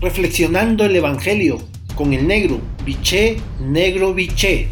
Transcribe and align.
reflexionando 0.00 0.84
el 0.84 0.96
Evangelio 0.96 1.58
con 1.94 2.14
el 2.14 2.26
negro, 2.26 2.58
biché, 2.84 3.36
negro, 3.60 4.14
biché. 4.14 4.68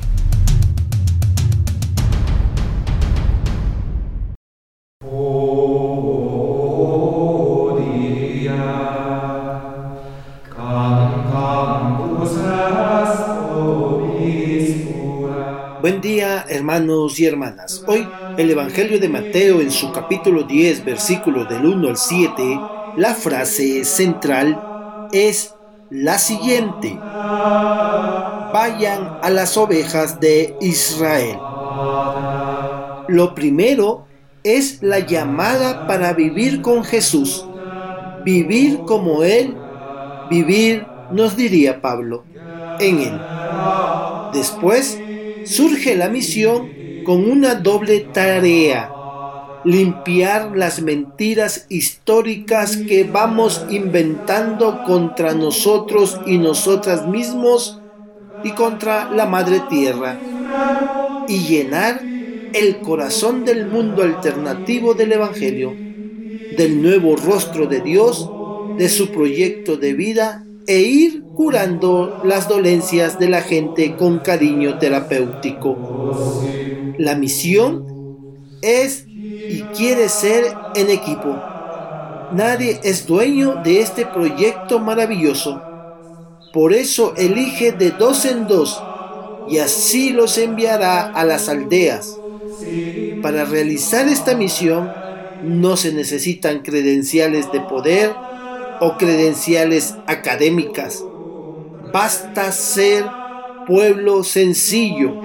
Buen 15.80 16.00
día 16.00 16.44
hermanos 16.48 17.20
y 17.20 17.26
hermanas. 17.26 17.84
Hoy 17.86 18.06
el 18.36 18.50
Evangelio 18.50 18.98
de 18.98 19.08
Mateo 19.08 19.60
en 19.60 19.70
su 19.70 19.92
capítulo 19.92 20.44
10 20.44 20.84
versículos 20.84 21.48
del 21.48 21.66
1 21.66 21.88
al 21.88 21.96
7, 21.96 22.60
la 22.96 23.14
frase 23.14 23.84
central 23.84 24.67
es 25.12 25.54
la 25.90 26.18
siguiente. 26.18 26.98
Vayan 28.52 29.18
a 29.22 29.30
las 29.30 29.56
ovejas 29.56 30.20
de 30.20 30.56
Israel. 30.60 31.38
Lo 33.08 33.34
primero 33.34 34.06
es 34.44 34.82
la 34.82 34.98
llamada 35.00 35.86
para 35.86 36.12
vivir 36.12 36.62
con 36.62 36.84
Jesús. 36.84 37.46
Vivir 38.24 38.80
como 38.86 39.22
Él. 39.22 39.56
Vivir, 40.30 40.86
nos 41.10 41.36
diría 41.36 41.80
Pablo, 41.80 42.24
en 42.78 42.98
Él. 43.00 43.20
Después, 44.32 44.98
surge 45.44 45.96
la 45.96 46.08
misión 46.08 46.68
con 47.04 47.30
una 47.30 47.54
doble 47.54 48.00
tarea, 48.12 48.92
limpiar 49.64 50.56
las 50.56 50.80
mentiras 50.82 51.66
históricas 51.68 52.76
que 52.76 53.04
vamos 53.04 53.64
inventando 53.70 54.82
contra 54.84 55.34
nosotros 55.34 56.20
y 56.26 56.38
nosotras 56.38 57.06
mismos 57.06 57.80
y 58.44 58.52
contra 58.52 59.10
la 59.10 59.26
Madre 59.26 59.60
Tierra, 59.68 60.18
y 61.28 61.38
llenar 61.40 62.00
el 62.52 62.80
corazón 62.80 63.44
del 63.44 63.66
mundo 63.66 64.02
alternativo 64.02 64.94
del 64.94 65.12
Evangelio, 65.12 65.74
del 66.56 66.80
nuevo 66.82 67.16
rostro 67.16 67.66
de 67.66 67.80
Dios, 67.80 68.30
de 68.78 68.88
su 68.88 69.10
proyecto 69.10 69.76
de 69.76 69.92
vida 69.92 70.44
e 70.66 70.80
ir 70.80 71.22
curando 71.34 72.20
las 72.24 72.48
dolencias 72.48 73.18
de 73.18 73.28
la 73.28 73.42
gente 73.42 73.96
con 73.96 74.18
cariño 74.18 74.78
terapéutico. 74.78 75.76
La 76.98 77.14
misión 77.14 77.86
es 78.62 79.07
y 79.48 79.62
quiere 79.76 80.08
ser 80.08 80.54
en 80.74 80.90
equipo. 80.90 81.36
Nadie 82.32 82.80
es 82.82 83.06
dueño 83.06 83.62
de 83.64 83.80
este 83.80 84.04
proyecto 84.04 84.78
maravilloso. 84.78 85.62
Por 86.52 86.72
eso 86.72 87.14
elige 87.16 87.72
de 87.72 87.90
dos 87.90 88.24
en 88.24 88.46
dos 88.46 88.82
y 89.48 89.58
así 89.58 90.10
los 90.10 90.36
enviará 90.38 91.06
a 91.06 91.24
las 91.24 91.48
aldeas. 91.48 92.18
Para 93.22 93.44
realizar 93.44 94.08
esta 94.08 94.34
misión 94.34 94.90
no 95.42 95.76
se 95.76 95.92
necesitan 95.92 96.60
credenciales 96.60 97.50
de 97.52 97.60
poder 97.60 98.12
o 98.80 98.96
credenciales 98.96 99.94
académicas. 100.06 101.04
Basta 101.92 102.52
ser 102.52 103.04
pueblo 103.66 104.24
sencillo. 104.24 105.20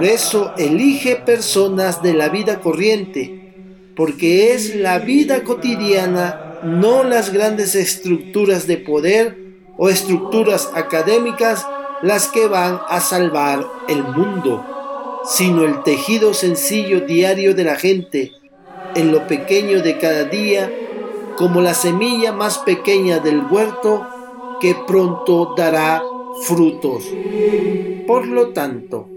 Por 0.00 0.08
eso 0.08 0.54
elige 0.56 1.16
personas 1.16 2.02
de 2.02 2.14
la 2.14 2.30
vida 2.30 2.62
corriente, 2.62 3.52
porque 3.94 4.54
es 4.54 4.74
la 4.74 4.98
vida 4.98 5.44
cotidiana, 5.44 6.58
no 6.62 7.04
las 7.04 7.34
grandes 7.34 7.74
estructuras 7.74 8.66
de 8.66 8.78
poder 8.78 9.36
o 9.76 9.90
estructuras 9.90 10.70
académicas 10.72 11.66
las 12.00 12.28
que 12.28 12.46
van 12.46 12.80
a 12.88 13.00
salvar 13.00 13.66
el 13.88 14.02
mundo, 14.02 15.20
sino 15.26 15.66
el 15.66 15.82
tejido 15.82 16.32
sencillo 16.32 17.02
diario 17.02 17.54
de 17.54 17.64
la 17.64 17.76
gente, 17.76 18.32
en 18.94 19.12
lo 19.12 19.26
pequeño 19.26 19.82
de 19.82 19.98
cada 19.98 20.24
día 20.24 20.72
como 21.36 21.60
la 21.60 21.74
semilla 21.74 22.32
más 22.32 22.56
pequeña 22.56 23.18
del 23.18 23.42
huerto 23.50 24.06
que 24.62 24.74
pronto 24.86 25.52
dará 25.54 26.02
frutos. 26.46 27.04
Por 28.06 28.26
lo 28.26 28.54
tanto, 28.54 29.09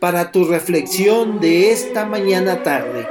para 0.00 0.32
tu 0.32 0.44
reflexión 0.44 1.40
de 1.40 1.72
esta 1.72 2.06
mañana 2.06 2.62
tarde, 2.62 3.08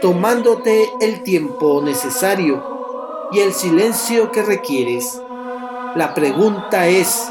tomándote 0.00 0.90
el 1.00 1.22
tiempo 1.22 1.82
necesario 1.82 3.28
y 3.32 3.40
el 3.40 3.52
silencio 3.52 4.30
que 4.32 4.42
requieres, 4.42 5.20
la 5.94 6.14
pregunta 6.14 6.86
es, 6.88 7.28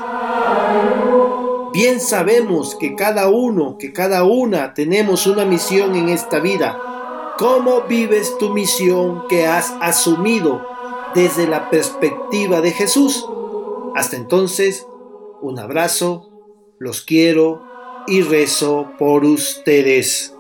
bien 1.74 2.00
sabemos 2.00 2.76
que 2.76 2.96
cada 2.96 3.30
uno, 3.30 3.78
que 3.78 3.94
cada 3.94 4.24
una 4.24 4.74
tenemos 4.74 5.28
una 5.28 5.46
misión 5.46 5.96
en 5.96 6.10
esta 6.10 6.40
vida, 6.40 6.90
¿Cómo 7.40 7.84
vives 7.84 8.38
tu 8.38 8.50
misión 8.50 9.24
que 9.30 9.48
has 9.48 9.74
asumido 9.80 10.62
desde 11.16 11.48
la 11.48 11.70
perspectiva 11.70 12.60
de 12.60 12.72
Jesús? 12.72 13.26
Hasta 13.96 14.18
entonces, 14.18 14.86
un 15.42 15.58
abrazo, 15.58 16.32
los 16.80 17.02
quiero 17.02 17.64
y 18.10 18.22
rezo 18.22 18.92
por 18.98 19.24
ustedes. 19.24 20.34